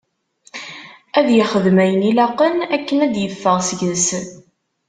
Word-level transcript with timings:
Ad 1.17 1.27
ixdem 1.41 1.77
ayen 1.83 2.07
ilaqen 2.09 2.55
akken 2.75 2.97
ad 3.05 3.11
d-yeffeɣ 3.13 3.57
seg-s. 3.67 4.07